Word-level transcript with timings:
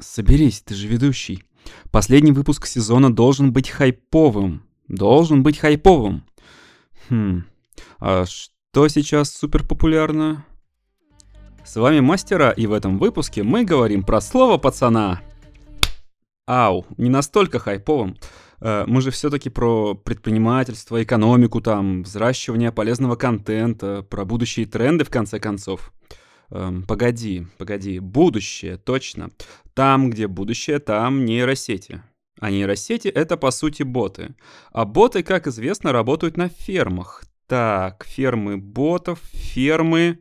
Соберись, 0.00 0.60
ты 0.60 0.74
же 0.74 0.86
ведущий. 0.88 1.44
Последний 1.90 2.32
выпуск 2.32 2.66
сезона 2.66 3.12
должен 3.12 3.52
быть 3.52 3.68
хайповым. 3.68 4.62
Должен 4.88 5.42
быть 5.42 5.58
хайповым. 5.58 6.24
Хм, 7.10 7.44
а 7.98 8.24
что 8.26 8.88
сейчас 8.88 9.30
супер 9.30 9.66
популярно? 9.66 10.44
С 11.64 11.76
вами 11.76 12.00
Мастера, 12.00 12.50
и 12.50 12.66
в 12.66 12.72
этом 12.72 12.98
выпуске 12.98 13.42
мы 13.42 13.64
говорим 13.64 14.02
про 14.02 14.20
слово 14.20 14.56
пацана. 14.56 15.20
Ау, 16.46 16.86
не 16.96 17.10
настолько 17.10 17.58
хайповым. 17.58 18.16
Э, 18.60 18.84
мы 18.86 19.02
же 19.02 19.10
все-таки 19.10 19.50
про 19.50 19.94
предпринимательство, 19.94 21.02
экономику, 21.02 21.60
там, 21.60 22.04
взращивание 22.04 22.72
полезного 22.72 23.16
контента, 23.16 24.02
про 24.02 24.24
будущие 24.24 24.64
тренды, 24.64 25.04
в 25.04 25.10
конце 25.10 25.38
концов. 25.38 25.92
Эм, 26.50 26.82
погоди, 26.84 27.46
погоди, 27.58 27.98
будущее, 27.98 28.78
точно. 28.78 29.30
Там, 29.74 30.08
где 30.08 30.26
будущее, 30.26 30.78
там 30.78 31.26
нейросети. 31.26 32.02
А 32.40 32.50
нейросети— 32.50 33.08
это, 33.14 33.36
по 33.36 33.50
сути, 33.50 33.82
боты. 33.82 34.34
А 34.72 34.86
боты, 34.86 35.22
как 35.22 35.46
известно, 35.46 35.92
работают 35.92 36.36
на 36.36 36.48
фермах. 36.48 37.24
Так, 37.46 38.04
фермы 38.06 38.56
ботов, 38.56 39.20
фермы... 39.32 40.20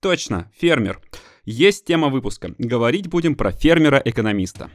Точно, 0.00 0.50
фермер. 0.54 1.00
Есть 1.44 1.86
тема 1.86 2.08
выпуска. 2.08 2.54
Говорить 2.58 3.08
будем 3.08 3.34
про 3.34 3.50
фермера-экономиста. 3.50 4.70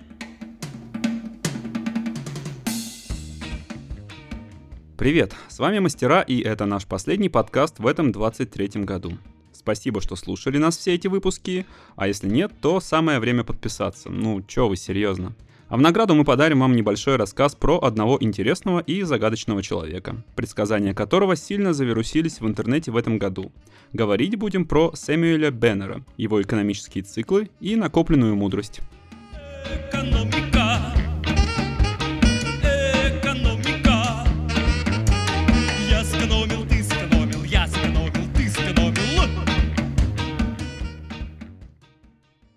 Привет, 4.98 5.34
с 5.48 5.60
вами 5.60 5.80
Мастера, 5.80 6.22
и 6.22 6.42
это 6.42 6.66
наш 6.66 6.86
последний 6.86 7.30
подкаст 7.30 7.80
в 7.80 7.88
этом 7.88 8.12
23 8.12 8.84
году. 8.84 9.18
Спасибо, 9.60 10.00
что 10.00 10.16
слушали 10.16 10.58
нас 10.58 10.78
все 10.78 10.96
эти 10.96 11.08
выпуски, 11.08 11.66
а 11.98 12.08
если 12.08 12.30
нет, 12.30 12.54
то 12.62 12.80
самое 12.80 13.20
время 13.20 13.44
подписаться. 13.44 14.10
Ну, 14.10 14.42
чё 14.42 14.70
вы, 14.70 14.78
серьезно. 14.78 15.36
А 15.68 15.76
в 15.76 15.82
награду 15.82 16.16
мы 16.16 16.24
подарим 16.24 16.62
вам 16.62 16.78
небольшой 16.78 17.18
рассказ 17.18 17.56
про 17.56 17.78
одного 17.78 18.18
интересного 18.22 18.80
и 18.80 19.04
загадочного 19.04 19.62
человека, 19.62 20.24
предсказания 20.38 20.94
которого 20.94 21.36
сильно 21.36 21.74
завирусились 21.74 22.40
в 22.40 22.48
интернете 22.48 22.92
в 22.92 22.96
этом 22.96 23.18
году. 23.18 23.52
Говорить 23.92 24.38
будем 24.38 24.64
про 24.66 24.96
Сэмюэля 24.96 25.52
Беннера, 25.52 26.06
его 26.16 26.42
экономические 26.42 27.04
циклы 27.04 27.50
и 27.60 27.76
накопленную 27.76 28.38
мудрость. 28.38 28.80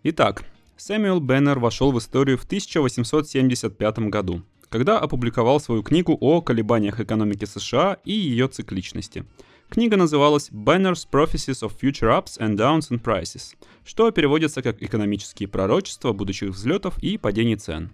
Итак, 0.05 0.45
Сэмюэл 0.77 1.21
Беннер 1.21 1.61
вошел 1.61 1.93
в 1.93 1.99
историю 1.99 2.37
в 2.37 2.43
1875 2.43 3.99
году, 4.11 4.43
когда 4.69 4.99
опубликовал 4.99 5.61
свою 5.61 5.85
книгу 5.85 6.19
о 6.21 6.43
колебаниях 6.43 6.99
экономики 6.99 7.45
США 7.45 7.99
и 8.05 8.13
ее 8.13 8.49
цикличности. 8.49 9.25
Книга 9.69 9.97
называлась 9.97 10.51
Benner's 10.51 11.07
Prophecies 11.09 11.63
of 11.63 11.79
Future 11.81 12.11
Ups 12.19 12.37
and 12.41 12.57
Downs 12.57 12.91
in 12.91 13.01
Prices, 13.01 13.55
что 13.85 14.11
переводится 14.11 14.61
как 14.61 14.83
«Экономические 14.83 15.49
пророчества 15.49 16.13
будущих 16.13 16.51
взлетов 16.51 16.99
и 17.01 17.17
падений 17.17 17.55
цен». 17.55 17.93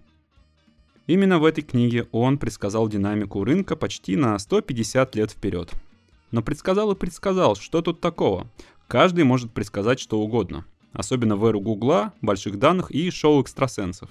Именно 1.06 1.38
в 1.38 1.44
этой 1.44 1.60
книге 1.60 2.08
он 2.10 2.38
предсказал 2.38 2.88
динамику 2.88 3.44
рынка 3.44 3.76
почти 3.76 4.16
на 4.16 4.38
150 4.38 5.14
лет 5.14 5.32
вперед. 5.32 5.70
Но 6.30 6.40
предсказал 6.40 6.90
и 6.92 6.96
предсказал, 6.96 7.54
что 7.54 7.82
тут 7.82 8.00
такого. 8.00 8.50
Каждый 8.86 9.24
может 9.24 9.52
предсказать 9.52 10.00
что 10.00 10.18
угодно– 10.18 10.64
особенно 10.92 11.36
в 11.36 11.44
эру 11.46 11.60
Гугла, 11.60 12.12
больших 12.22 12.58
данных 12.58 12.90
и 12.90 13.10
шоу 13.10 13.42
экстрасенсов. 13.42 14.10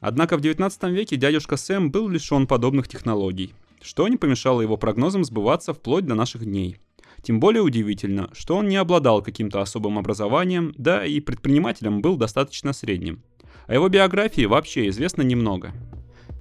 Однако 0.00 0.36
в 0.36 0.40
19 0.40 0.84
веке 0.84 1.16
дядюшка 1.16 1.56
Сэм 1.56 1.90
был 1.90 2.08
лишен 2.08 2.46
подобных 2.46 2.88
технологий, 2.88 3.54
что 3.80 4.06
не 4.08 4.16
помешало 4.16 4.60
его 4.60 4.76
прогнозам 4.76 5.24
сбываться 5.24 5.72
вплоть 5.72 6.06
до 6.06 6.14
наших 6.14 6.44
дней. 6.44 6.78
Тем 7.22 7.40
более 7.40 7.62
удивительно, 7.62 8.30
что 8.32 8.56
он 8.56 8.68
не 8.68 8.76
обладал 8.76 9.22
каким-то 9.22 9.60
особым 9.60 9.98
образованием, 9.98 10.74
да 10.76 11.04
и 11.04 11.20
предпринимателем 11.20 12.00
был 12.00 12.16
достаточно 12.16 12.72
средним. 12.72 13.22
О 13.66 13.74
его 13.74 13.88
биографии 13.88 14.44
вообще 14.44 14.88
известно 14.88 15.22
немного. 15.22 15.72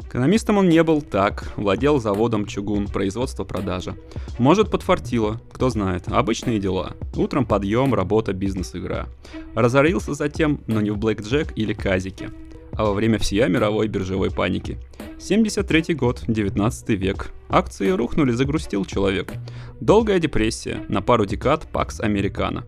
Экономистом 0.07 0.57
он 0.57 0.69
не 0.69 0.81
был, 0.83 1.01
так, 1.01 1.51
владел 1.57 1.99
заводом 1.99 2.45
чугун, 2.45 2.87
производство 2.87 3.43
продажа. 3.43 3.95
Может, 4.39 4.71
подфартило, 4.71 5.41
кто 5.51 5.69
знает, 5.69 6.03
обычные 6.07 6.59
дела. 6.59 6.93
Утром 7.15 7.45
подъем, 7.45 7.93
работа, 7.93 8.31
бизнес-игра. 8.31 9.07
Разорился 9.55 10.13
затем, 10.13 10.61
но 10.67 10.79
не 10.79 10.91
в 10.91 10.97
блэкджек 10.97 11.51
или 11.57 11.73
казике, 11.73 12.31
а 12.73 12.85
во 12.85 12.93
время 12.93 13.19
всея 13.19 13.47
мировой 13.47 13.87
биржевой 13.87 14.31
паники. 14.31 14.77
73 15.27 15.95
год, 15.95 16.23
19 16.27 16.89
век. 16.89 17.31
Акции 17.49 17.89
рухнули, 17.89 18.31
загрустил 18.31 18.85
человек. 18.85 19.33
Долгая 19.81 20.19
депрессия, 20.19 20.85
на 20.87 21.01
пару 21.01 21.25
декад 21.25 21.67
Пакс 21.71 21.99
Американо. 21.99 22.65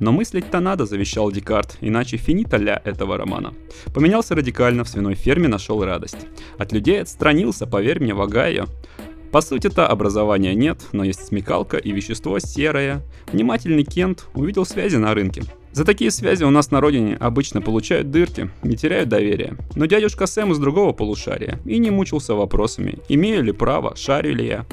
Но 0.00 0.10
мыслить-то 0.10 0.58
надо, 0.58 0.86
завещал 0.86 1.30
Декарт, 1.30 1.78
иначе 1.80 2.16
финита 2.16 2.56
ля 2.56 2.82
этого 2.84 3.16
романа. 3.16 3.54
Поменялся 3.94 4.34
радикально, 4.34 4.82
в 4.82 4.88
свиной 4.88 5.14
ферме 5.14 5.46
нашел 5.46 5.84
радость. 5.84 6.26
От 6.58 6.72
людей 6.72 7.00
отстранился, 7.00 7.68
поверь 7.68 8.00
мне, 8.00 8.12
вагая. 8.12 8.66
По 9.30 9.40
сути-то 9.40 9.86
образования 9.86 10.56
нет, 10.56 10.80
но 10.90 11.04
есть 11.04 11.24
смекалка 11.24 11.76
и 11.76 11.92
вещество 11.92 12.40
серое. 12.40 13.02
Внимательный 13.30 13.84
Кент 13.84 14.26
увидел 14.34 14.66
связи 14.66 14.96
на 14.96 15.14
рынке. 15.14 15.44
За 15.72 15.84
такие 15.84 16.10
связи 16.10 16.42
у 16.42 16.50
нас 16.50 16.72
на 16.72 16.80
родине 16.80 17.16
обычно 17.20 17.62
получают 17.62 18.10
дырки, 18.10 18.50
не 18.62 18.76
теряют 18.76 19.08
доверия. 19.08 19.56
Но 19.76 19.86
дядюшка 19.86 20.26
Сэм 20.26 20.50
из 20.50 20.58
другого 20.58 20.92
полушария 20.92 21.60
и 21.64 21.78
не 21.78 21.90
мучился 21.90 22.34
вопросами, 22.34 22.98
имею 23.08 23.44
ли 23.44 23.52
право, 23.52 23.94
шарю 23.94 24.34
ли 24.34 24.46
я. 24.46 24.66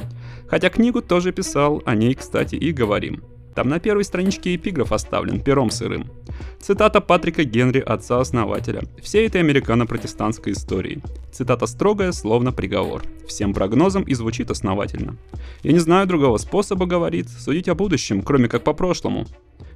Хотя 0.47 0.69
книгу 0.69 1.01
тоже 1.01 1.31
писал, 1.31 1.83
о 1.85 1.93
ней, 1.93 2.15
кстати, 2.15 2.55
и 2.55 2.71
говорим. 2.71 3.21
Там 3.53 3.69
на 3.69 3.79
первой 3.79 4.03
страничке 4.03 4.55
эпиграф 4.55 4.91
оставлен 4.91 5.41
пером 5.41 5.69
сырым. 5.71 6.11
Цитата 6.59 7.01
Патрика 7.01 7.43
Генри, 7.43 7.79
отца-основателя, 7.79 8.83
всей 9.01 9.27
этой 9.27 9.41
американо-протестантской 9.41 10.53
истории. 10.53 11.01
Цитата 11.31 11.65
строгая, 11.65 12.11
словно 12.11 12.51
приговор. 12.51 13.03
Всем 13.27 13.53
прогнозам 13.53 14.03
и 14.03 14.13
звучит 14.13 14.51
основательно. 14.51 15.17
Я 15.63 15.71
не 15.71 15.79
знаю 15.79 16.07
другого 16.07 16.37
способа, 16.37 16.85
говорит, 16.85 17.29
судить 17.29 17.67
о 17.67 17.75
будущем, 17.75 18.21
кроме 18.21 18.47
как 18.47 18.63
по 18.63 18.73
прошлому. 18.73 19.25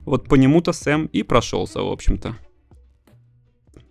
Вот 0.05 0.27
по 0.27 0.35
нему-то 0.35 0.73
Сэм 0.73 1.05
и 1.07 1.23
прошелся, 1.23 1.81
в 1.81 1.91
общем-то. 1.91 2.35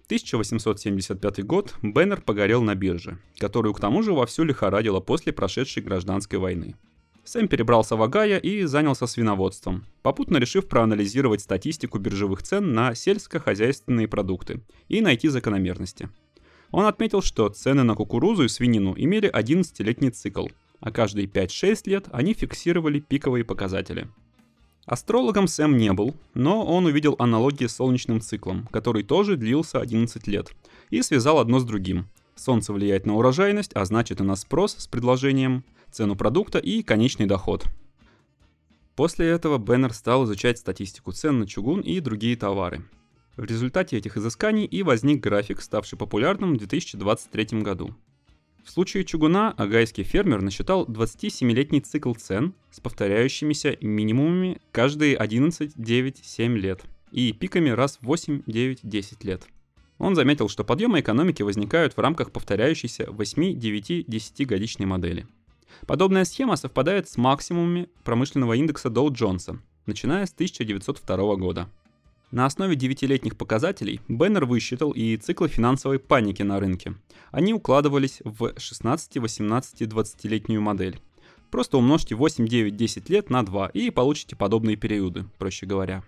1875 0.06 1.44
год 1.44 1.76
Беннер 1.82 2.20
погорел 2.20 2.62
на 2.62 2.74
бирже, 2.74 3.18
которую 3.38 3.74
к 3.74 3.80
тому 3.80 4.02
же 4.02 4.12
вовсю 4.12 4.42
лихорадила 4.42 4.98
после 4.98 5.32
прошедшей 5.32 5.84
гражданской 5.84 6.40
войны. 6.40 6.74
Сэм 7.22 7.46
перебрался 7.46 7.94
в 7.94 8.02
Агая 8.02 8.38
и 8.38 8.64
занялся 8.64 9.06
свиноводством, 9.06 9.86
попутно 10.02 10.38
решив 10.38 10.66
проанализировать 10.66 11.42
статистику 11.42 12.00
биржевых 12.00 12.42
цен 12.42 12.72
на 12.72 12.96
сельскохозяйственные 12.96 14.08
продукты 14.08 14.62
и 14.88 15.00
найти 15.00 15.28
закономерности. 15.28 16.08
Он 16.72 16.86
отметил, 16.86 17.22
что 17.22 17.48
цены 17.48 17.84
на 17.84 17.94
кукурузу 17.94 18.44
и 18.44 18.48
свинину 18.48 18.94
имели 18.96 19.30
11-летний 19.30 20.10
цикл, 20.10 20.48
а 20.80 20.90
каждые 20.90 21.28
5-6 21.28 21.82
лет 21.84 22.06
они 22.10 22.34
фиксировали 22.34 22.98
пиковые 22.98 23.44
показатели. 23.44 24.08
Астрологом 24.86 25.46
Сэм 25.46 25.76
не 25.76 25.92
был, 25.92 26.16
но 26.34 26.64
он 26.64 26.86
увидел 26.86 27.16
аналогии 27.18 27.66
с 27.66 27.76
солнечным 27.76 28.20
циклом, 28.20 28.66
который 28.72 29.02
тоже 29.02 29.36
длился 29.36 29.80
11 29.80 30.26
лет, 30.26 30.52
и 30.88 31.02
связал 31.02 31.38
одно 31.38 31.60
с 31.60 31.64
другим. 31.64 32.08
Солнце 32.34 32.72
влияет 32.72 33.06
на 33.06 33.16
урожайность, 33.16 33.72
а 33.74 33.84
значит 33.84 34.20
и 34.20 34.24
на 34.24 34.36
спрос 34.36 34.74
с 34.78 34.86
предложением– 34.86 35.64
цену 35.90 36.16
продукта 36.16 36.58
и 36.58 36.82
конечный 36.82 37.26
доход. 37.26 37.66
После 38.96 39.28
этого 39.28 39.58
Беннер 39.58 39.92
стал 39.92 40.24
изучать 40.24 40.58
статистику 40.58 41.12
цен 41.12 41.38
на 41.40 41.46
чугун 41.46 41.80
и 41.80 42.00
другие 42.00 42.36
товары. 42.36 42.84
В 43.36 43.44
результате 43.44 43.96
этих 43.96 44.16
изысканий 44.16 44.64
и 44.64 44.82
возник 44.82 45.20
график, 45.20 45.62
ставший 45.62 45.96
популярным 45.98 46.54
в 46.54 46.58
2023 46.58 47.62
году. 47.62 47.94
В 48.64 48.70
случае 48.70 49.04
чугуна 49.04 49.52
агайский 49.52 50.04
фермер 50.04 50.42
насчитал 50.42 50.86
27-летний 50.86 51.80
цикл 51.80 52.14
цен 52.14 52.54
с 52.70 52.80
повторяющимися 52.80 53.76
минимумами 53.80 54.60
каждые 54.72 55.16
11, 55.16 55.72
9, 55.76 56.20
7 56.22 56.56
лет 56.58 56.82
и 57.12 57.32
пиками 57.32 57.70
раз 57.70 57.98
в 58.00 58.06
8, 58.06 58.42
9, 58.46 58.80
10 58.82 59.24
лет. 59.24 59.46
Он 59.98 60.14
заметил, 60.14 60.48
что 60.48 60.64
подъемы 60.64 61.00
экономики 61.00 61.42
возникают 61.42 61.96
в 61.96 62.00
рамках 62.00 62.32
повторяющейся 62.32 63.10
8, 63.10 63.58
9, 63.58 64.04
10 64.06 64.46
годичной 64.46 64.86
модели– 64.86 65.26
Подобная 65.86 66.24
схема 66.24 66.56
совпадает 66.56 67.08
с 67.08 67.16
максимумами 67.16 67.88
промышленного 68.04 68.54
индекса 68.54 68.88
Dow 68.88 69.10
Джонса, 69.10 69.58
начиная 69.86 70.26
с 70.26 70.32
1902 70.32 71.36
года. 71.36 71.68
На 72.30 72.46
основе 72.46 72.76
девятилетних 72.76 73.36
показателей 73.36 74.00
Беннер 74.06 74.44
высчитал 74.44 74.92
и 74.92 75.16
циклы 75.16 75.48
финансовой 75.48 75.98
паники 75.98 76.42
на 76.42 76.60
рынке. 76.60 76.94
Они 77.32 77.52
укладывались 77.52 78.20
в 78.24 78.54
16, 78.56 79.16
18, 79.16 79.82
20-летнюю 79.82 80.60
модель. 80.60 81.00
Просто 81.50 81.76
умножьте 81.76 82.14
8, 82.14 82.46
9, 82.46 82.76
10 82.76 83.10
лет 83.10 83.30
на 83.30 83.44
2 83.44 83.68
и 83.68 83.90
получите 83.90 84.36
подобные 84.36 84.76
периоды, 84.76 85.24
проще 85.38 85.66
говоря. 85.66 86.04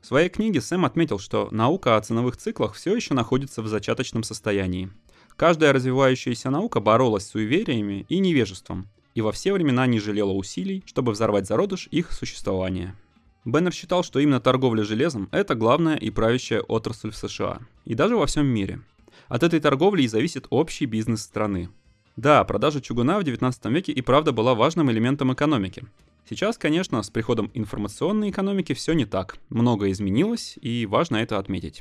В 0.00 0.06
своей 0.06 0.30
книге 0.30 0.60
Сэм 0.60 0.84
отметил, 0.84 1.20
что 1.20 1.48
наука 1.52 1.96
о 1.96 2.00
ценовых 2.00 2.36
циклах 2.36 2.74
все 2.74 2.96
еще 2.96 3.14
находится 3.14 3.62
в 3.62 3.68
зачаточном 3.68 4.24
состоянии. 4.24 4.90
Каждая 5.36 5.72
развивающаяся 5.72 6.50
наука 6.50 6.80
боролась 6.80 7.24
с 7.24 7.30
суевериями 7.30 8.04
и 8.08 8.18
невежеством, 8.18 8.88
и 9.14 9.20
во 9.20 9.30
все 9.30 9.52
времена 9.52 9.86
не 9.86 10.00
жалела 10.00 10.32
усилий, 10.32 10.82
чтобы 10.86 11.12
взорвать 11.12 11.46
зародыш 11.46 11.86
их 11.92 12.10
существования. 12.10 12.96
Беннер 13.44 13.72
считал, 13.72 14.02
что 14.02 14.20
именно 14.20 14.40
торговля 14.40 14.84
железом– 14.84 15.28
это 15.32 15.54
главная 15.54 15.96
и 15.96 16.10
правящая 16.10 16.60
отрасль 16.60 17.10
в 17.10 17.16
США, 17.16 17.60
и 17.86 17.94
даже 17.94 18.16
во 18.16 18.26
всем 18.26 18.46
мире. 18.46 18.82
От 19.28 19.42
этой 19.42 19.60
торговли 19.60 20.02
и 20.02 20.08
зависит 20.08 20.46
общий 20.50 20.84
бизнес 20.84 21.22
страны. 21.22 21.70
Да, 22.16 22.44
продажа 22.44 22.80
чугуна 22.82 23.18
в 23.18 23.24
19 23.24 23.64
веке 23.66 23.92
и 23.92 24.02
правда 24.02 24.32
была 24.32 24.54
важным 24.54 24.90
элементом 24.90 25.32
экономики. 25.32 25.84
Сейчас, 26.28 26.58
конечно, 26.58 27.02
с 27.02 27.08
приходом 27.08 27.50
информационной 27.54 28.30
экономики 28.30 28.74
все 28.74 28.92
не 28.92 29.06
так. 29.06 29.38
Многое 29.48 29.92
изменилось, 29.92 30.58
и 30.60 30.84
важно 30.84 31.16
это 31.16 31.38
отметить. 31.38 31.80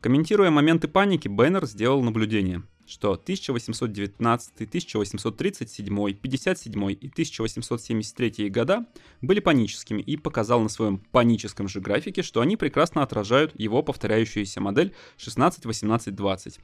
Комментируя 0.00 0.50
моменты 0.50 0.86
паники, 0.86 1.26
Беннер 1.26 1.66
сделал 1.66 2.02
наблюдение 2.02 2.62
что 2.86 3.12
1819, 3.12 4.54
1837, 4.54 6.12
57 6.14 6.90
и 6.90 7.08
1873 7.08 8.50
года 8.50 8.86
были 9.20 9.40
паническими 9.40 10.02
и 10.02 10.16
показал 10.16 10.60
на 10.60 10.68
своем 10.68 10.98
паническом 10.98 11.68
же 11.68 11.80
графике, 11.80 12.22
что 12.22 12.40
они 12.40 12.56
прекрасно 12.56 13.02
отражают 13.02 13.52
его 13.58 13.82
повторяющуюся 13.82 14.60
модель 14.60 14.94
16-18-20. 15.18 16.58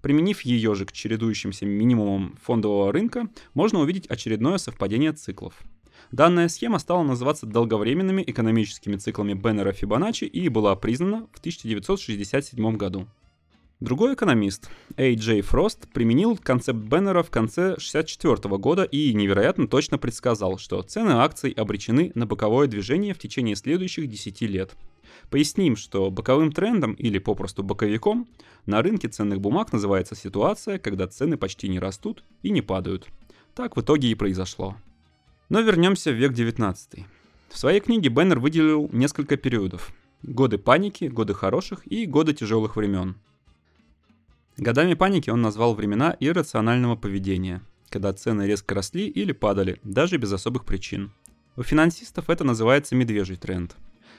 Применив 0.00 0.42
ее 0.42 0.74
же 0.74 0.86
к 0.86 0.92
чередующимся 0.92 1.66
минимумам 1.66 2.36
фондового 2.42 2.92
рынка, 2.92 3.28
можно 3.54 3.80
увидеть 3.80 4.06
очередное 4.06 4.58
совпадение 4.58 5.12
циклов. 5.12 5.54
Данная 6.12 6.48
схема 6.48 6.78
стала 6.78 7.02
называться 7.02 7.46
долговременными 7.46 8.22
экономическими 8.26 8.96
циклами 8.96 9.34
Беннера 9.34 9.72
Фибоначчи 9.72 10.24
и 10.24 10.48
была 10.48 10.76
признана 10.76 11.26
в 11.32 11.38
1967 11.38 12.76
году. 12.76 13.08
Другой 13.80 14.14
экономист, 14.14 14.70
Эй 14.96 15.16
Джей 15.16 15.42
Фрост, 15.42 15.86
применил 15.92 16.38
концепт 16.38 16.78
Беннера 16.78 17.22
в 17.22 17.28
конце 17.28 17.72
1964 17.72 18.56
года 18.56 18.84
и 18.84 19.12
невероятно 19.12 19.68
точно 19.68 19.98
предсказал, 19.98 20.56
что 20.56 20.80
цены 20.80 21.10
акций 21.10 21.50
обречены 21.50 22.10
на 22.14 22.24
боковое 22.24 22.68
движение 22.68 23.12
в 23.12 23.18
течение 23.18 23.54
следующих 23.54 24.08
10 24.08 24.40
лет. 24.42 24.74
Поясним, 25.28 25.76
что 25.76 26.10
боковым 26.10 26.52
трендом 26.52 26.94
или 26.94 27.18
попросту 27.18 27.62
боковиком 27.62 28.26
на 28.64 28.80
рынке 28.80 29.08
ценных 29.08 29.42
бумаг 29.42 29.74
называется 29.74 30.14
ситуация, 30.14 30.78
когда 30.78 31.06
цены 31.06 31.36
почти 31.36 31.68
не 31.68 31.78
растут 31.78 32.24
и 32.42 32.48
не 32.48 32.62
падают. 32.62 33.06
Так 33.54 33.76
в 33.76 33.82
итоге 33.82 34.08
и 34.08 34.14
произошло. 34.14 34.76
Но 35.50 35.60
вернемся 35.60 36.10
в 36.12 36.14
век 36.14 36.32
19. 36.32 37.04
В 37.50 37.58
своей 37.58 37.80
книге 37.80 38.08
Беннер 38.08 38.38
выделил 38.38 38.88
несколько 38.90 39.36
периодов. 39.36 39.92
Годы 40.22 40.56
паники, 40.56 41.04
годы 41.04 41.34
хороших 41.34 41.86
и 41.86 42.06
годы 42.06 42.32
тяжелых 42.32 42.76
времен. 42.76 43.16
Годами 44.56 44.94
паники 44.94 45.28
он 45.28 45.42
назвал 45.42 45.74
времена 45.74 46.16
иррационального 46.18 46.96
поведения, 46.96 47.60
когда 47.90 48.14
цены 48.14 48.46
резко 48.46 48.74
росли 48.74 49.06
или 49.06 49.32
падали, 49.32 49.78
даже 49.82 50.16
без 50.16 50.32
особых 50.32 50.64
причин. 50.64 51.12
У 51.56 51.62
финансистов 51.62 52.30
это 52.30 52.42
называется 52.42 52.94
медвежий 52.94 53.36
тренд. 53.36 53.76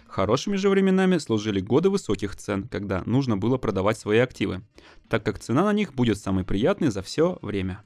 Хорошими 0.07 0.55
же 0.55 0.69
временами 0.69 1.17
служили 1.17 1.59
годы 1.59 1.89
высоких 1.89 2.35
цен, 2.35 2.67
когда 2.67 3.01
нужно 3.05 3.35
было 3.35 3.57
продавать 3.57 3.97
свои 3.97 4.19
активы, 4.19 4.61
так 5.09 5.23
как 5.23 5.39
цена 5.39 5.65
на 5.65 5.73
них 5.73 5.95
будет 5.95 6.19
самой 6.19 6.43
приятной 6.43 6.91
за 6.91 7.01
все 7.01 7.39
время. 7.41 7.81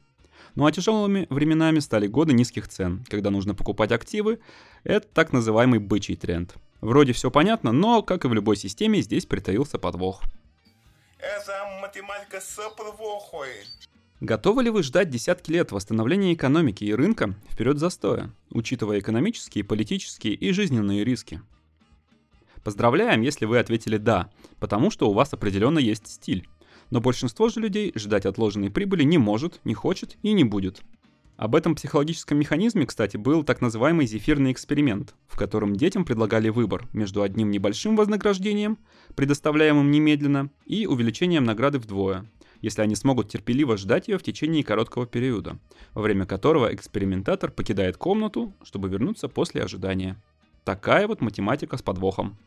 Ну 0.55 0.65
а 0.65 0.71
тяжелыми 0.73 1.27
временами 1.29 1.79
стали 1.79 2.07
годы 2.07 2.33
низких 2.33 2.67
цен, 2.67 3.05
когда 3.07 3.29
нужно 3.29 3.55
покупать 3.55 3.93
активы. 3.93 4.39
Это 4.83 5.07
так 5.07 5.31
называемый 5.31 5.79
бычий 5.79 6.17
тренд. 6.17 6.55
Вроде 6.81 7.13
все 7.13 7.31
понятно, 7.31 7.71
но, 7.71 8.01
как 8.01 8.25
и 8.25 8.27
в 8.27 8.33
любой 8.33 8.57
системе, 8.57 9.01
здесь 9.01 9.25
притаился 9.25 9.77
подвох. 9.77 10.21
Это 11.21 11.79
математика 11.79 12.41
с 12.41 12.57
подвохой. 12.75 13.49
Готовы 14.21 14.63
ли 14.63 14.69
вы 14.71 14.81
ждать 14.81 15.09
десятки 15.09 15.51
лет 15.51 15.71
восстановления 15.71 16.33
экономики 16.33 16.83
и 16.83 16.93
рынка 16.93 17.35
вперед 17.51 17.77
застоя, 17.77 18.31
учитывая 18.49 18.99
экономические, 18.99 19.63
политические 19.63 20.33
и 20.33 20.51
жизненные 20.51 21.03
риски? 21.03 21.41
Поздравляем, 22.63 23.21
если 23.21 23.45
вы 23.45 23.59
ответили 23.59 23.97
«да», 23.97 24.31
потому 24.59 24.89
что 24.89 25.09
у 25.09 25.13
вас 25.13 25.31
определенно 25.33 25.79
есть 25.79 26.07
стиль. 26.07 26.47
Но 26.89 27.01
большинство 27.01 27.49
же 27.49 27.59
людей 27.59 27.91
ждать 27.95 28.25
отложенной 28.25 28.71
прибыли 28.71 29.03
не 29.03 29.17
может, 29.17 29.59
не 29.63 29.75
хочет 29.75 30.17
и 30.23 30.33
не 30.33 30.43
будет. 30.43 30.81
Об 31.41 31.55
этом 31.55 31.73
психологическом 31.73 32.37
механизме, 32.37 32.85
кстати, 32.85 33.17
был 33.17 33.43
так 33.43 33.61
называемый 33.61 34.05
зефирный 34.05 34.51
эксперимент, 34.51 35.15
в 35.27 35.35
котором 35.35 35.75
детям 35.75 36.05
предлагали 36.05 36.49
выбор 36.49 36.87
между 36.93 37.23
одним 37.23 37.49
небольшим 37.49 37.95
вознаграждением, 37.95 38.77
предоставляемым 39.15 39.89
немедленно, 39.89 40.51
и 40.67 40.85
увеличением 40.85 41.43
награды 41.43 41.79
вдвое, 41.79 42.27
если 42.61 42.83
они 42.83 42.93
смогут 42.93 43.29
терпеливо 43.29 43.75
ждать 43.75 44.07
ее 44.07 44.19
в 44.19 44.23
течение 44.23 44.63
короткого 44.63 45.07
периода, 45.07 45.57
во 45.95 46.03
время 46.03 46.27
которого 46.27 46.71
экспериментатор 46.71 47.49
покидает 47.49 47.97
комнату, 47.97 48.53
чтобы 48.61 48.87
вернуться 48.89 49.27
после 49.27 49.63
ожидания. 49.63 50.21
Такая 50.63 51.07
вот 51.07 51.21
математика 51.21 51.75
с 51.75 51.81
подвохом. 51.81 52.37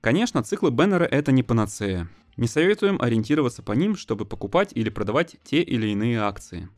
Конечно, 0.00 0.44
циклы 0.44 0.70
Беннера 0.70 1.06
это 1.06 1.32
не 1.32 1.42
панацея. 1.42 2.08
Не 2.36 2.46
советуем 2.46 3.02
ориентироваться 3.02 3.64
по 3.64 3.72
ним, 3.72 3.96
чтобы 3.96 4.26
покупать 4.26 4.70
или 4.76 4.90
продавать 4.90 5.38
те 5.42 5.60
или 5.60 5.88
иные 5.88 6.20
акции. 6.20 6.68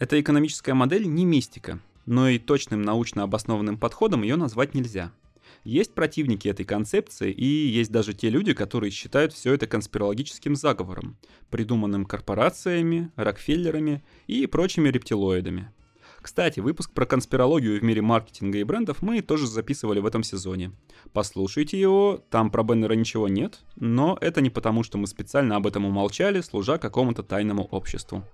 Эта 0.00 0.20
экономическая 0.20 0.74
модель 0.74 1.06
не 1.06 1.24
мистика, 1.24 1.78
но 2.04 2.28
и 2.28 2.40
точным 2.40 2.82
научно 2.82 3.22
обоснованным 3.22 3.78
подходом 3.78 4.22
ее 4.22 4.34
назвать 4.34 4.74
нельзя. 4.74 5.12
Есть 5.62 5.94
противники 5.94 6.48
этой 6.48 6.64
концепции, 6.64 7.30
и 7.30 7.46
есть 7.46 7.92
даже 7.92 8.12
те 8.12 8.28
люди, 8.28 8.54
которые 8.54 8.90
считают 8.90 9.32
все 9.32 9.54
это 9.54 9.68
конспирологическим 9.68 10.56
заговором, 10.56 11.16
придуманным 11.48 12.06
корпорациями, 12.06 13.12
Рокфеллерами 13.14 14.02
и 14.26 14.46
прочими 14.46 14.88
рептилоидами. 14.88 15.70
Кстати, 16.20 16.58
выпуск 16.58 16.90
про 16.90 17.06
конспирологию 17.06 17.78
в 17.78 17.84
мире 17.84 18.02
маркетинга 18.02 18.58
и 18.58 18.64
брендов 18.64 19.00
мы 19.00 19.22
тоже 19.22 19.46
записывали 19.46 20.00
в 20.00 20.06
этом 20.06 20.24
сезоне. 20.24 20.72
Послушайте 21.12 21.78
его, 21.78 22.20
там 22.30 22.50
про 22.50 22.64
Беннера 22.64 22.94
ничего 22.94 23.28
нет, 23.28 23.60
но 23.76 24.18
это 24.20 24.40
не 24.40 24.50
потому, 24.50 24.82
что 24.82 24.98
мы 24.98 25.06
специально 25.06 25.54
об 25.54 25.68
этом 25.68 25.84
умолчали, 25.84 26.40
служа 26.40 26.78
какому-то 26.78 27.22
тайному 27.22 27.64
обществу. 27.64 28.24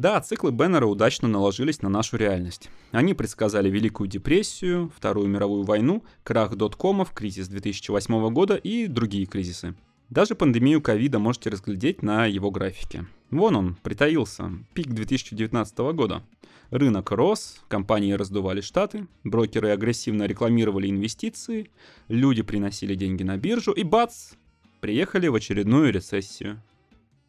Да, 0.00 0.18
циклы 0.22 0.50
Беннера 0.50 0.86
удачно 0.86 1.28
наложились 1.28 1.82
на 1.82 1.90
нашу 1.90 2.16
реальность. 2.16 2.70
Они 2.90 3.12
предсказали 3.12 3.68
Великую 3.68 4.08
депрессию, 4.08 4.90
Вторую 4.96 5.28
мировую 5.28 5.64
войну, 5.64 6.02
крах 6.24 6.56
доткомов, 6.56 7.10
кризис 7.12 7.48
2008 7.48 8.30
года 8.30 8.54
и 8.54 8.86
другие 8.86 9.26
кризисы. 9.26 9.74
Даже 10.08 10.34
пандемию 10.34 10.80
ковида 10.80 11.18
можете 11.18 11.50
разглядеть 11.50 12.02
на 12.02 12.24
его 12.24 12.50
графике. 12.50 13.04
Вон 13.30 13.56
он, 13.56 13.74
притаился, 13.74 14.50
пик 14.72 14.86
2019 14.86 15.78
года. 15.92 16.22
Рынок 16.70 17.10
рос, 17.10 17.60
компании 17.68 18.14
раздували 18.14 18.62
штаты, 18.62 19.06
брокеры 19.22 19.68
агрессивно 19.68 20.22
рекламировали 20.22 20.88
инвестиции, 20.88 21.70
люди 22.08 22.40
приносили 22.40 22.94
деньги 22.94 23.22
на 23.22 23.36
биржу 23.36 23.72
и 23.72 23.82
бац, 23.82 24.30
приехали 24.80 25.28
в 25.28 25.34
очередную 25.34 25.92
рецессию. 25.92 26.62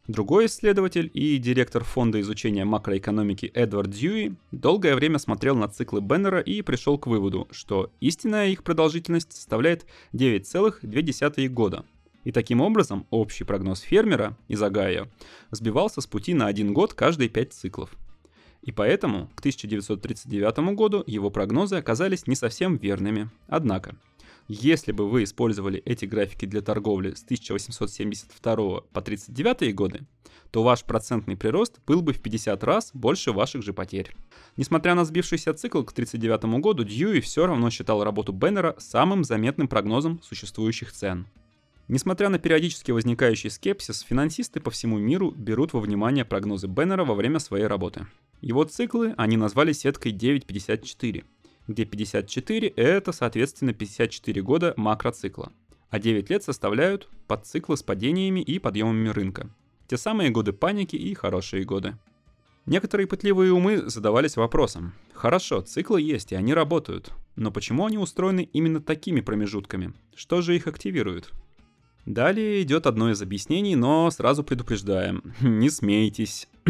Другой 0.08 0.46
исследователь 0.46 1.08
и 1.14 1.38
директор 1.38 1.84
фонда 1.84 2.20
изучения 2.22 2.64
макроэкономики 2.64 3.46
Эдвард 3.54 3.90
Дьюи 3.90 4.34
долгое 4.50 4.96
время 4.96 5.20
смотрел 5.20 5.54
на 5.54 5.68
циклы 5.68 6.00
Беннера 6.00 6.40
и 6.40 6.60
пришел 6.62 6.98
к 6.98 7.06
выводу, 7.06 7.46
что 7.52 7.92
истинная 8.00 8.48
их 8.48 8.64
продолжительность 8.64 9.32
составляет 9.32 9.86
9,2 10.12 11.46
года. 11.46 11.84
И 12.24 12.32
таким 12.32 12.60
образом 12.60 13.06
общий 13.10 13.44
прогноз 13.44 13.78
фермера 13.78 14.36
из 14.48 14.60
Агая 14.60 15.08
сбивался 15.52 16.00
с 16.00 16.08
пути 16.08 16.34
на 16.34 16.48
один 16.48 16.74
год 16.74 16.94
каждые 16.94 17.28
5 17.28 17.52
циклов. 17.52 17.90
И 18.62 18.72
поэтому 18.72 19.28
к 19.36 19.38
1939 19.38 20.74
году 20.74 21.04
его 21.06 21.30
прогнозы 21.30 21.76
оказались 21.76 22.26
не 22.26 22.34
совсем 22.34 22.76
верными. 22.76 23.30
Однако, 23.46 23.94
если 24.48 24.92
бы 24.92 25.08
вы 25.08 25.24
использовали 25.24 25.80
эти 25.84 26.04
графики 26.04 26.46
для 26.46 26.60
торговли 26.60 27.14
с 27.14 27.22
1872 27.22 28.54
по 28.54 29.00
1939 29.00 29.74
годы, 29.74 30.00
то 30.50 30.62
ваш 30.62 30.84
процентный 30.84 31.36
прирост 31.36 31.80
был 31.86 32.02
бы 32.02 32.12
в 32.12 32.20
50 32.20 32.62
раз 32.64 32.90
больше 32.92 33.32
ваших 33.32 33.62
же 33.62 33.72
потерь. 33.72 34.14
Несмотря 34.56 34.94
на 34.94 35.04
сбившийся 35.04 35.54
цикл 35.54 35.82
к 35.82 35.92
1939 35.92 36.60
году, 36.62 36.84
Дьюи 36.84 37.20
все 37.20 37.46
равно 37.46 37.70
считал 37.70 38.04
работу 38.04 38.32
Беннера 38.32 38.76
самым 38.78 39.24
заметным 39.24 39.68
прогнозом 39.68 40.20
существующих 40.22 40.92
цен. 40.92 41.26
Несмотря 41.88 42.28
на 42.28 42.38
периодически 42.38 42.90
возникающий 42.90 43.50
скепсис, 43.50 44.00
финансисты 44.00 44.60
по 44.60 44.70
всему 44.70 44.98
миру 44.98 45.30
берут 45.30 45.72
во 45.72 45.80
внимание 45.80 46.24
прогнозы 46.24 46.66
Беннера 46.66 47.04
во 47.04 47.14
время 47.14 47.38
своей 47.38 47.66
работы. 47.66 48.06
Его 48.40 48.64
циклы 48.64 49.14
они 49.16 49.36
назвали 49.36 49.72
сеткой 49.72 50.12
954 50.12 51.24
где 51.66 51.84
54— 51.84 52.68
это, 52.76 53.12
соответственно, 53.12 53.72
54 53.72 54.42
года 54.42 54.74
макроцикла, 54.76 55.52
а 55.90 55.98
9 55.98 56.30
лет 56.30 56.42
составляют 56.42 57.08
подциклы 57.26 57.76
с 57.76 57.82
падениями 57.82 58.40
и 58.40 58.58
подъемами 58.58 59.08
рынка. 59.08 59.50
Те 59.88 59.96
самые 59.96 60.30
годы 60.30 60.52
паники 60.52 60.96
и 60.96 61.14
хорошие 61.14 61.64
годы. 61.64 61.96
Некоторые 62.64 63.06
пытливые 63.06 63.52
умы 63.52 63.88
задавались 63.90 64.36
вопросом. 64.36 64.94
Хорошо, 65.12 65.60
циклы 65.60 66.00
есть, 66.00 66.32
и 66.32 66.36
они 66.36 66.54
работают. 66.54 67.12
Но 67.34 67.50
почему 67.50 67.86
они 67.86 67.98
устроены 67.98 68.48
именно 68.52 68.80
такими 68.80 69.20
промежутками? 69.20 69.94
Что 70.14 70.42
же 70.42 70.54
их 70.54 70.66
активирует? 70.66 71.32
Далее 72.06 72.62
идет 72.62 72.86
одно 72.86 73.10
из 73.10 73.22
объяснений, 73.22 73.76
но 73.76 74.10
сразу 74.10 74.42
предупреждаем, 74.44 75.34
не 75.40 75.70
смейтесь. 75.70 76.48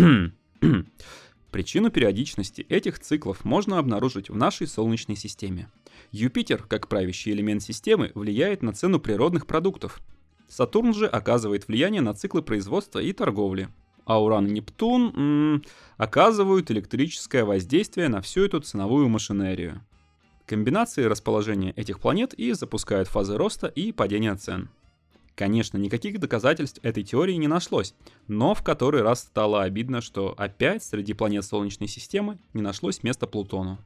Причину 1.52 1.90
периодичности 1.90 2.62
этих 2.70 2.98
циклов 2.98 3.44
можно 3.44 3.78
обнаружить 3.78 4.30
в 4.30 4.34
нашей 4.34 4.66
Солнечной 4.66 5.16
системе. 5.16 5.70
Юпитер, 6.10 6.62
как 6.62 6.88
правящий 6.88 7.30
элемент 7.32 7.62
системы, 7.62 8.10
влияет 8.14 8.62
на 8.62 8.72
цену 8.72 8.98
природных 8.98 9.46
продуктов. 9.46 10.00
Сатурн 10.48 10.94
же 10.94 11.06
оказывает 11.06 11.68
влияние 11.68 12.00
на 12.00 12.14
циклы 12.14 12.40
производства 12.40 13.00
и 13.00 13.12
торговли. 13.12 13.68
А 14.06 14.20
Уран 14.22 14.46
и 14.46 14.50
Нептун 14.50 15.12
м- 15.14 15.62
оказывают 15.98 16.70
электрическое 16.70 17.44
воздействие 17.44 18.08
на 18.08 18.22
всю 18.22 18.44
эту 18.44 18.60
ценовую 18.60 19.10
машинерию. 19.10 19.82
Комбинации 20.46 21.04
расположения 21.04 21.72
этих 21.76 22.00
планет 22.00 22.32
и 22.32 22.52
запускают 22.52 23.08
фазы 23.08 23.36
роста 23.36 23.66
и 23.66 23.92
падения 23.92 24.34
цен. 24.36 24.70
Конечно, 25.34 25.78
никаких 25.78 26.20
доказательств 26.20 26.80
этой 26.82 27.02
теории 27.02 27.34
не 27.34 27.48
нашлось, 27.48 27.94
но 28.28 28.54
в 28.54 28.62
который 28.62 29.02
раз 29.02 29.20
стало 29.20 29.62
обидно, 29.62 30.00
что 30.00 30.34
опять 30.36 30.84
среди 30.84 31.14
планет 31.14 31.44
Солнечной 31.44 31.88
системы 31.88 32.38
не 32.52 32.62
нашлось 32.62 33.02
места 33.02 33.26
Плутону. 33.26 33.78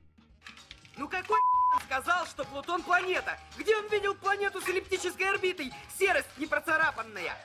Ну 0.98 1.08
какой 1.08 1.38
сказал, 1.86 2.26
что 2.26 2.44
Плутон 2.44 2.82
планета? 2.82 3.38
Где 3.58 3.76
он 3.76 3.88
видел 3.90 4.14
планету 4.14 4.60
с 4.60 4.68
эллиптической 4.68 5.30
орбитой? 5.30 5.70
Серость 5.98 6.28
непроцарапанная. 6.38 7.36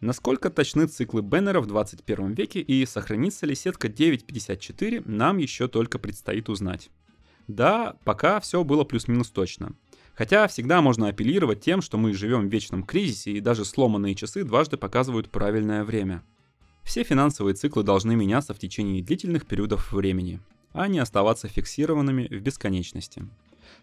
Насколько 0.00 0.50
точны 0.50 0.86
циклы 0.86 1.22
Беннера 1.22 1.60
в 1.60 1.66
21 1.66 2.34
веке 2.34 2.60
и 2.60 2.84
сохранится 2.84 3.46
ли 3.46 3.54
сетка 3.54 3.88
954, 3.88 5.02
нам 5.06 5.38
еще 5.38 5.68
только 5.68 5.98
предстоит 5.98 6.48
узнать. 6.48 6.90
Да, 7.48 7.96
пока 8.04 8.40
все 8.40 8.62
было 8.62 8.84
плюс-минус 8.84 9.30
точно. 9.30 9.72
Хотя 10.16 10.48
всегда 10.48 10.80
можно 10.80 11.08
апеллировать 11.08 11.60
тем, 11.60 11.82
что 11.82 11.98
мы 11.98 12.14
живем 12.14 12.48
в 12.48 12.52
вечном 12.52 12.84
кризисе 12.84 13.32
и 13.32 13.40
даже 13.40 13.66
сломанные 13.66 14.14
часы 14.14 14.44
дважды 14.44 14.78
показывают 14.78 15.30
правильное 15.30 15.84
время. 15.84 16.24
Все 16.82 17.02
финансовые 17.02 17.54
циклы 17.54 17.82
должны 17.82 18.16
меняться 18.16 18.54
в 18.54 18.58
течение 18.58 19.02
длительных 19.02 19.44
периодов 19.44 19.92
времени, 19.92 20.40
а 20.72 20.88
не 20.88 21.00
оставаться 21.00 21.48
фиксированными 21.48 22.28
в 22.28 22.40
бесконечности. 22.40 23.28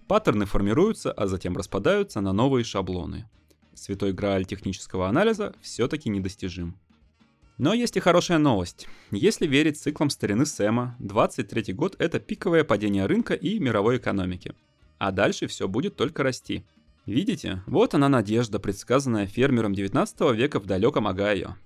Паттерны 0.07 0.45
формируются, 0.45 1.11
а 1.11 1.27
затем 1.27 1.55
распадаются 1.55 2.19
на 2.19 2.33
новые 2.33 2.63
шаблоны. 2.63 3.29
Святой 3.75 4.13
грааль 4.13 4.45
технического 4.45 5.07
анализа 5.07 5.53
все-таки 5.61 6.09
недостижим. 6.09 6.75
Но 7.59 7.73
есть 7.73 7.97
и 7.97 7.99
хорошая 7.99 8.39
новость. 8.39 8.87
Если 9.11 9.45
верить 9.45 9.79
циклам 9.79 10.09
старины 10.09 10.47
Сэма, 10.47 10.95
23 10.99 11.73
год— 11.73 11.95
это 11.99 12.19
пиковое 12.19 12.63
падение 12.63 13.05
рынка 13.05 13.35
и 13.35 13.59
мировой 13.59 13.97
экономики. 13.97 14.55
А 15.03 15.11
дальше 15.11 15.47
все 15.47 15.67
будет 15.67 15.97
только 15.97 16.23
расти. 16.23 16.63
Видите? 17.05 17.61
Вот 17.65 17.93
она 17.93 18.07
надежда, 18.07 18.57
предсказанная 18.57 19.27
фермером 19.27 19.73
19 19.73 20.33
века 20.33 20.61
в 20.61 20.65
далеком 20.65 21.07
Огайо. 21.07 21.57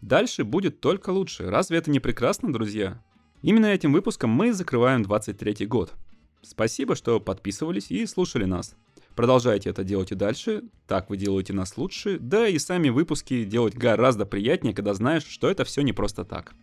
Дальше 0.00 0.42
будет 0.42 0.80
только 0.80 1.10
лучше. 1.10 1.48
Разве 1.48 1.78
это 1.78 1.88
не 1.92 2.00
прекрасно, 2.00 2.52
друзья? 2.52 3.00
Именно 3.42 3.66
этим 3.66 3.92
выпуском 3.92 4.30
мы 4.30 4.52
закрываем 4.52 5.04
23 5.04 5.66
год. 5.66 5.92
Спасибо, 6.42 6.96
что 6.96 7.20
подписывались 7.20 7.92
и 7.92 8.04
слушали 8.06 8.44
нас. 8.44 8.74
Продолжайте 9.14 9.70
это 9.70 9.84
делать 9.84 10.10
и 10.10 10.16
дальше, 10.16 10.64
так 10.88 11.10
вы 11.10 11.16
делаете 11.16 11.52
нас 11.52 11.76
лучше, 11.76 12.18
да 12.18 12.48
и 12.48 12.58
сами 12.58 12.88
выпуски 12.88 13.44
делать 13.44 13.76
гораздо 13.76 14.26
приятнее, 14.26 14.74
когда 14.74 14.94
знаешь, 14.94 15.26
что 15.28 15.48
это 15.48 15.64
все 15.64 15.82
не 15.82 15.92
просто 15.92 16.24
так. 16.24 16.54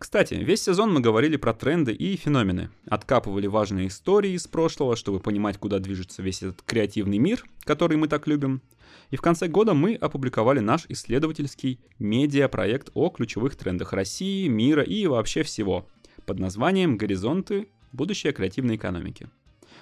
Кстати, 0.00 0.32
весь 0.32 0.62
сезон 0.62 0.94
мы 0.94 1.00
говорили 1.00 1.36
про 1.36 1.52
тренды 1.52 1.92
и 1.92 2.16
феномены, 2.16 2.70
откапывали 2.86 3.46
важные 3.46 3.88
истории 3.88 4.32
из 4.32 4.46
прошлого, 4.46 4.96
чтобы 4.96 5.20
понимать, 5.20 5.58
куда 5.58 5.78
движется 5.78 6.22
весь 6.22 6.42
этот 6.42 6.62
креативный 6.62 7.18
мир, 7.18 7.44
который 7.64 7.98
мы 7.98 8.08
так 8.08 8.26
любим. 8.26 8.62
И 9.10 9.16
в 9.16 9.20
конце 9.20 9.46
года 9.46 9.74
мы 9.74 9.94
опубликовали 9.94 10.60
наш 10.60 10.86
исследовательский 10.88 11.80
медиапроект 11.98 12.88
о 12.94 13.10
ключевых 13.10 13.56
трендах 13.56 13.92
России, 13.92 14.48
мира 14.48 14.82
и 14.82 15.06
вообще 15.06 15.42
всего 15.42 15.86
под 16.24 16.38
названием 16.38 16.96
«Горизонты. 16.96 17.68
Будущее 17.92 18.32
креативной 18.32 18.76
экономики». 18.76 19.28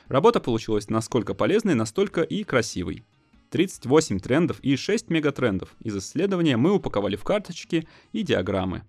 Работа 0.09 0.41
получилась 0.41 0.91
насколько 0.91 1.33
полезной, 1.33 1.77
настолько 1.77 2.23
и 2.23 2.43
красивой. 2.43 3.05
38 3.51 4.19
трендов 4.19 4.59
и 4.63 4.75
6 4.75 5.11
мегатрендов 5.11 5.77
из 5.79 5.97
исследования 5.97 6.57
мы 6.57 6.73
упаковали 6.73 7.15
в 7.15 7.23
карточки 7.23 7.87
и 8.11 8.25
диаграммы. 8.25 8.83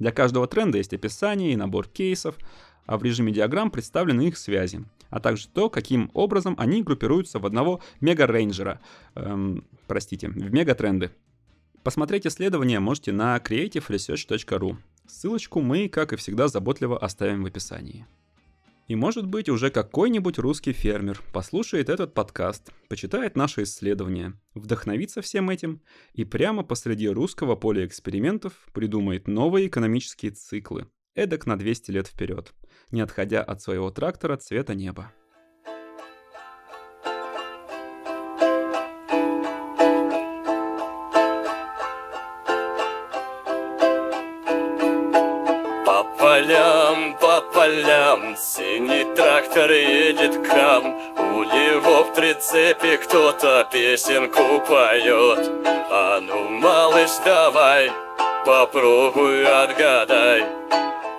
Для 0.00 0.12
каждого 0.12 0.48
тренда 0.48 0.78
есть 0.78 0.94
описание 0.94 1.52
и 1.52 1.56
набор 1.56 1.86
кейсов, 1.86 2.36
а 2.86 2.96
в 2.96 3.04
режиме 3.04 3.32
диаграмм 3.32 3.70
представлены 3.70 4.28
их 4.28 4.38
связи, 4.38 4.84
а 5.10 5.20
также 5.20 5.46
то, 5.46 5.68
каким 5.68 6.10
образом 6.14 6.56
они 6.58 6.82
группируются 6.82 7.38
в 7.38 7.46
одного 7.46 7.80
мега-рейнджера, 8.00 8.80
эм, 9.14 9.62
простите, 9.86 10.28
в 10.28 10.52
мегатренды. 10.52 11.10
Посмотреть 11.82 12.26
исследование 12.26 12.80
можете 12.80 13.12
на 13.12 13.36
creativeresearch.ru. 13.36 14.76
Ссылочку 15.06 15.60
мы, 15.60 15.88
как 15.88 16.14
и 16.14 16.16
всегда, 16.16 16.48
заботливо 16.48 16.98
оставим 16.98 17.44
в 17.44 17.46
описании. 17.46 18.06
И 18.90 18.96
может 18.96 19.24
быть 19.24 19.48
уже 19.48 19.70
какой-нибудь 19.70 20.40
русский 20.40 20.72
фермер 20.72 21.22
послушает 21.32 21.88
этот 21.88 22.12
подкаст, 22.12 22.72
почитает 22.88 23.36
наши 23.36 23.62
исследования, 23.62 24.32
вдохновится 24.52 25.22
всем 25.22 25.48
этим 25.48 25.80
и 26.12 26.24
прямо 26.24 26.64
посреди 26.64 27.08
русского 27.08 27.54
поля 27.54 27.86
экспериментов 27.86 28.52
придумает 28.72 29.28
новые 29.28 29.68
экономические 29.68 30.32
циклы, 30.32 30.88
эдак 31.14 31.46
на 31.46 31.56
200 31.56 31.92
лет 31.92 32.08
вперед, 32.08 32.52
не 32.90 33.00
отходя 33.00 33.44
от 33.44 33.62
своего 33.62 33.92
трактора 33.92 34.36
цвета 34.36 34.74
неба. 34.74 35.12
Полям, 46.40 47.14
по 47.14 47.40
полям. 47.52 48.36
Синий 48.36 49.04
трактор 49.14 49.70
едет 49.70 50.46
к 50.46 50.48
нам. 50.54 50.94
У 51.36 51.44
него 51.44 52.04
в 52.04 52.14
прицепе 52.14 52.96
кто-то 52.98 53.68
песенку 53.70 54.60
поет. 54.66 55.50
А 55.90 56.20
ну, 56.20 56.48
малыш, 56.48 57.10
давай, 57.24 57.90
попробуй 58.46 59.44
отгадай. 59.44 60.44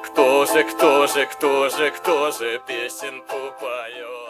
Кто 0.06 0.46
же, 0.46 0.64
кто 0.64 1.08
же, 1.08 1.26
кто 1.26 1.70
же, 1.70 1.92
кто 1.92 2.32
же 2.32 2.62
песенку 2.66 3.38
поет 3.60 4.21